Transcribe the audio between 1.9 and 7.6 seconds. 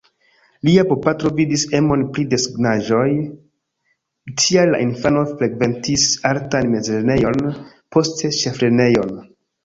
pri desegnaĵoj, tial la infano frekventis artan mezlernejon,